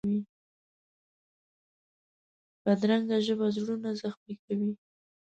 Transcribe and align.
بدرنګه 2.63 3.17
ژبه 3.25 3.47
زړونه 3.55 3.89
زخمي 4.01 4.35
کوي 4.43 4.71